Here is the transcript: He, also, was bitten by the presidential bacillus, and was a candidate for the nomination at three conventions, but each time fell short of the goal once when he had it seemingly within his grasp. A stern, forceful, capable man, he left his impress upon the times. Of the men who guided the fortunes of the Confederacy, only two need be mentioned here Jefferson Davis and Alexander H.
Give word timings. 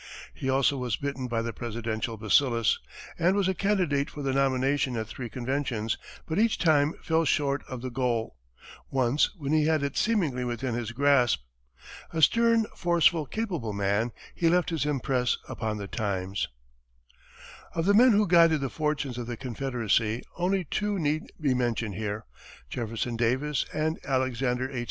He, 0.33 0.49
also, 0.49 0.77
was 0.79 0.95
bitten 0.95 1.27
by 1.27 1.43
the 1.43 1.53
presidential 1.53 2.17
bacillus, 2.17 2.79
and 3.19 3.35
was 3.35 3.47
a 3.47 3.53
candidate 3.53 4.09
for 4.09 4.23
the 4.23 4.33
nomination 4.33 4.97
at 4.97 5.05
three 5.07 5.29
conventions, 5.29 5.95
but 6.25 6.39
each 6.39 6.57
time 6.57 6.95
fell 7.03 7.23
short 7.23 7.63
of 7.69 7.83
the 7.83 7.91
goal 7.91 8.35
once 8.89 9.29
when 9.35 9.53
he 9.53 9.65
had 9.65 9.83
it 9.83 9.95
seemingly 9.95 10.43
within 10.43 10.73
his 10.73 10.91
grasp. 10.91 11.43
A 12.11 12.23
stern, 12.23 12.65
forceful, 12.75 13.27
capable 13.27 13.73
man, 13.73 14.11
he 14.33 14.49
left 14.49 14.71
his 14.71 14.87
impress 14.87 15.37
upon 15.47 15.77
the 15.77 15.87
times. 15.87 16.47
Of 17.75 17.85
the 17.85 17.93
men 17.93 18.11
who 18.13 18.25
guided 18.27 18.61
the 18.61 18.69
fortunes 18.71 19.19
of 19.19 19.27
the 19.27 19.37
Confederacy, 19.37 20.23
only 20.35 20.63
two 20.63 20.97
need 20.97 21.31
be 21.39 21.53
mentioned 21.53 21.93
here 21.93 22.25
Jefferson 22.71 23.17
Davis 23.17 23.67
and 23.71 23.99
Alexander 24.03 24.67
H. 24.71 24.79